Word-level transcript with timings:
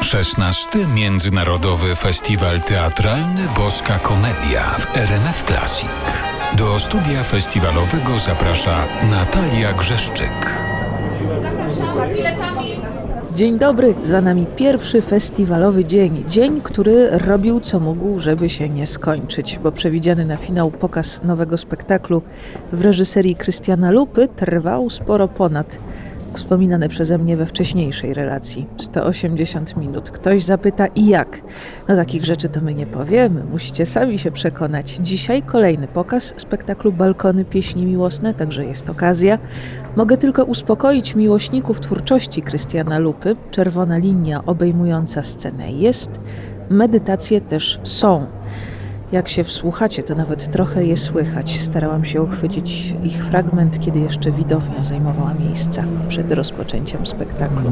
16. 0.00 0.86
Międzynarodowy 0.94 1.94
Festiwal 1.94 2.60
Teatralny 2.60 3.42
Boska 3.56 3.98
Komedia 3.98 4.62
w 4.62 4.96
RMF 4.96 5.42
Classic. 5.42 5.88
Do 6.58 6.78
studia 6.78 7.22
festiwalowego 7.22 8.18
zaprasza 8.18 8.84
Natalia 9.10 9.72
Grzeszczyk. 9.72 10.60
Zapraszamy 11.42 12.08
z 12.08 12.16
biletami. 12.16 12.80
Dzień 13.34 13.58
dobry, 13.58 13.94
za 14.04 14.20
nami 14.20 14.46
pierwszy 14.56 15.02
festiwalowy 15.02 15.84
dzień. 15.84 16.24
Dzień, 16.28 16.60
który 16.60 17.18
robił 17.18 17.60
co 17.60 17.80
mógł, 17.80 18.18
żeby 18.18 18.48
się 18.48 18.68
nie 18.68 18.86
skończyć, 18.86 19.58
bo 19.62 19.72
przewidziany 19.72 20.24
na 20.24 20.36
finał 20.36 20.70
pokaz 20.70 21.22
nowego 21.22 21.58
spektaklu 21.58 22.22
w 22.72 22.82
reżyserii 22.82 23.36
Krystiana 23.36 23.90
Lupy 23.90 24.28
trwał 24.36 24.90
sporo 24.90 25.28
ponad 25.28 25.78
wspominane 26.36 26.88
przeze 26.88 27.18
mnie 27.18 27.36
we 27.36 27.46
wcześniejszej 27.46 28.14
relacji 28.14 28.66
180 28.76 29.76
minut. 29.76 30.10
Ktoś 30.10 30.44
zapyta 30.44 30.86
i 30.86 31.06
jak? 31.06 31.40
No 31.88 31.96
takich 31.96 32.24
rzeczy 32.24 32.48
to 32.48 32.60
my 32.60 32.74
nie 32.74 32.86
powiemy, 32.86 33.44
musicie 33.44 33.86
sami 33.86 34.18
się 34.18 34.30
przekonać. 34.30 34.98
Dzisiaj 35.00 35.42
kolejny 35.42 35.88
pokaz 35.88 36.34
spektaklu 36.36 36.92
Balkony 36.92 37.44
Pieśni 37.44 37.86
Miłosne, 37.86 38.34
także 38.34 38.64
jest 38.64 38.90
okazja. 38.90 39.38
Mogę 39.96 40.16
tylko 40.16 40.44
uspokoić 40.44 41.14
miłośników 41.14 41.80
twórczości 41.80 42.42
Krystiana 42.42 42.98
Lupy. 42.98 43.36
Czerwona 43.50 43.96
linia 43.96 44.44
obejmująca 44.44 45.22
scenę 45.22 45.72
jest, 45.72 46.10
medytacje 46.70 47.40
też 47.40 47.80
są. 47.82 48.35
Jak 49.12 49.28
się 49.28 49.44
wsłuchacie, 49.44 50.02
to 50.02 50.14
nawet 50.14 50.50
trochę 50.50 50.84
je 50.84 50.96
słychać. 50.96 51.60
Starałam 51.60 52.04
się 52.04 52.22
uchwycić 52.22 52.94
ich 53.04 53.24
fragment, 53.24 53.80
kiedy 53.80 53.98
jeszcze 53.98 54.30
widownia 54.30 54.84
zajmowała 54.84 55.34
miejsca 55.34 55.84
przed 56.08 56.32
rozpoczęciem 56.32 57.06
spektaklu. 57.06 57.70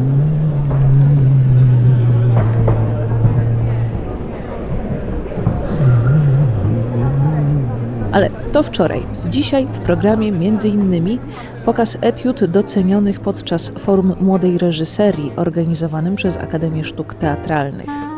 Ale 8.12 8.30
to 8.52 8.62
wczoraj. 8.62 9.06
Dzisiaj 9.30 9.66
w 9.72 9.80
programie 9.80 10.28
innymi 10.64 11.18
pokaz 11.64 11.98
etiud 12.00 12.44
docenionych 12.44 13.20
podczas 13.20 13.72
Forum 13.78 14.14
Młodej 14.20 14.58
Reżyserii 14.58 15.32
organizowanym 15.36 16.16
przez 16.16 16.36
Akademię 16.36 16.84
Sztuk 16.84 17.14
Teatralnych. 17.14 18.13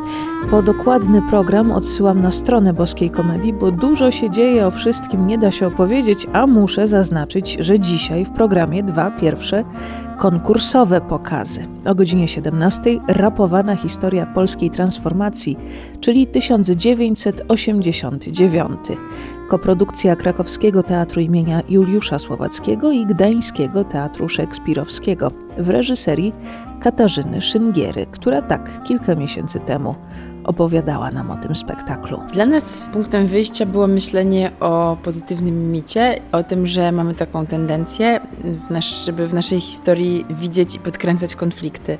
Po 0.50 0.62
dokładny 0.62 1.22
program 1.22 1.72
odsyłam 1.72 2.22
na 2.22 2.30
stronę 2.30 2.72
Boskiej 2.72 3.10
Komedii, 3.10 3.52
bo 3.52 3.70
dużo 3.70 4.10
się 4.10 4.30
dzieje, 4.30 4.66
o 4.66 4.70
wszystkim 4.70 5.26
nie 5.26 5.38
da 5.38 5.50
się 5.50 5.66
opowiedzieć, 5.66 6.26
a 6.32 6.46
muszę 6.46 6.88
zaznaczyć, 6.88 7.56
że 7.60 7.80
dzisiaj 7.80 8.24
w 8.24 8.30
programie 8.30 8.82
dwa 8.82 9.10
pierwsze 9.10 9.64
konkursowe 10.18 11.00
pokazy. 11.00 11.66
O 11.86 11.94
godzinie 11.94 12.28
17 12.28 12.98
rapowana 13.08 13.76
historia 13.76 14.26
polskiej 14.26 14.70
transformacji, 14.70 15.56
czyli 16.00 16.26
1989. 16.26 18.78
Koprodukcja 19.48 20.16
krakowskiego 20.16 20.82
Teatru 20.82 21.20
imienia 21.20 21.60
Juliusza 21.68 22.18
Słowackiego 22.18 22.92
i 22.92 23.06
Gdańskiego 23.06 23.84
Teatru 23.84 24.28
Szekspirowskiego 24.28 25.30
w 25.58 25.70
reżyserii 25.70 26.32
Katarzyny 26.86 27.40
Szyngiery, 27.40 28.06
która 28.06 28.42
tak 28.42 28.82
kilka 28.84 29.14
miesięcy 29.14 29.60
temu 29.60 29.94
opowiadała 30.44 31.10
nam 31.10 31.30
o 31.30 31.36
tym 31.36 31.54
spektaklu. 31.54 32.20
Dla 32.32 32.46
nas 32.46 32.90
punktem 32.92 33.26
wyjścia 33.26 33.66
było 33.66 33.86
myślenie 33.86 34.52
o 34.60 34.96
pozytywnym 35.02 35.72
micie, 35.72 36.20
o 36.32 36.42
tym, 36.42 36.66
że 36.66 36.92
mamy 36.92 37.14
taką 37.14 37.46
tendencję, 37.46 38.20
w 38.68 38.70
nasz, 38.70 39.04
żeby 39.04 39.26
w 39.26 39.34
naszej 39.34 39.60
historii 39.60 40.26
widzieć 40.30 40.74
i 40.74 40.78
podkręcać 40.78 41.34
konflikty 41.34 41.98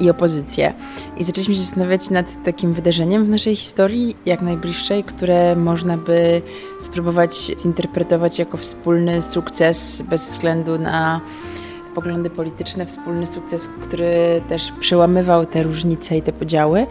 i 0.00 0.10
opozycję. 0.10 0.74
I 1.16 1.24
zaczęliśmy 1.24 1.54
się 1.54 1.60
zastanawiać 1.60 2.10
nad 2.10 2.44
takim 2.44 2.72
wydarzeniem 2.72 3.24
w 3.24 3.28
naszej 3.28 3.56
historii, 3.56 4.16
jak 4.26 4.42
najbliższej, 4.42 5.04
które 5.04 5.56
można 5.56 5.96
by 5.96 6.42
spróbować 6.80 7.34
zinterpretować 7.62 8.38
jako 8.38 8.56
wspólny 8.56 9.22
sukces 9.22 10.02
bez 10.02 10.26
względu 10.26 10.78
na 10.78 11.20
poglądy 11.98 12.30
polityczne, 12.30 12.86
wspólny 12.86 13.26
sukces, 13.26 13.68
który 13.82 14.42
też 14.48 14.72
przełamywał 14.80 15.46
te 15.46 15.62
różnice 15.62 16.16
i 16.16 16.22
te 16.22 16.32
podziały. 16.32 16.86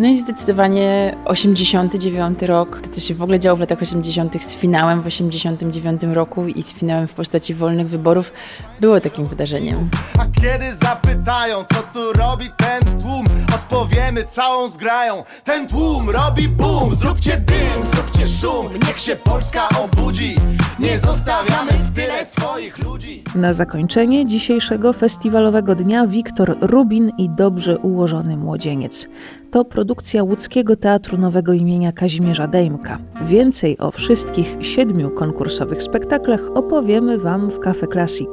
No 0.00 0.08
i 0.08 0.18
zdecydowanie 0.18 1.16
89 1.24 2.42
rok, 2.42 2.80
to 2.80 2.90
co 2.90 3.00
się 3.00 3.14
w 3.14 3.22
ogóle 3.22 3.38
działo 3.38 3.56
w 3.56 3.60
latach 3.60 3.82
80. 3.82 4.44
z 4.44 4.54
finałem 4.54 5.02
w 5.02 5.06
89 5.06 6.02
roku 6.02 6.46
i 6.46 6.62
z 6.62 6.72
finałem 6.72 7.08
w 7.08 7.14
postaci 7.14 7.54
wolnych 7.54 7.88
wyborów 7.88 8.32
było 8.80 9.00
takim 9.00 9.26
wydarzeniem. 9.26 9.88
A 10.18 10.40
kiedy 10.40 10.74
zapytają, 10.74 11.64
co 11.64 11.82
tu 11.92 12.12
robi 12.12 12.46
ten 12.56 13.00
tłum, 13.00 13.26
odpowiemy 13.54 14.24
całą 14.24 14.68
zgrają. 14.68 15.24
Ten 15.44 15.68
tłum 15.68 16.10
robi 16.10 16.48
boom, 16.48 16.94
zróbcie 16.94 17.36
dym, 17.36 17.86
zróbcie 17.94 18.28
szum, 18.28 18.66
niech 18.86 18.98
się 18.98 19.16
Polska 19.16 19.68
obudzi. 19.84 20.36
Nie 20.78 20.98
zostawiamy 20.98 21.72
w 21.72 21.94
tyle 21.94 22.24
swoich 22.24 22.78
ludzi. 22.78 23.24
Na 23.34 23.52
zakończenie 23.52 24.26
dzisiejszego 24.26 24.92
festiwalowego 24.92 25.74
dnia 25.74 26.06
Wiktor 26.06 26.56
Rubin 26.60 27.12
i 27.18 27.30
Dobrze 27.30 27.78
ułożony 27.78 28.36
młodzieniec. 28.36 29.08
To 29.50 29.64
produkcja 29.90 30.22
łódzkiego 30.22 30.76
Teatru 30.76 31.18
Nowego 31.18 31.52
imienia 31.52 31.92
Kazimierza 31.92 32.46
Dejmka. 32.46 32.98
Więcej 33.26 33.78
o 33.78 33.90
wszystkich 33.90 34.56
siedmiu 34.60 35.10
konkursowych 35.10 35.82
spektaklach 35.82 36.40
opowiemy 36.54 37.18
Wam 37.18 37.50
w 37.50 37.58
Cafe 37.58 37.86
Classic. 37.86 38.28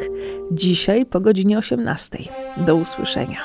Dzisiaj 0.52 1.06
po 1.06 1.20
godzinie 1.20 1.58
18. 1.58 2.18
Do 2.58 2.76
usłyszenia. 2.76 3.40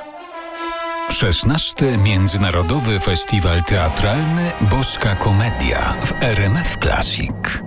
16. 1.10 1.98
Międzynarodowy 1.98 3.00
Festiwal 3.00 3.62
Teatralny 3.62 4.50
Boska 4.70 5.14
Komedia 5.14 5.96
w 6.00 6.22
RMF 6.22 6.76
Classic. 6.82 7.61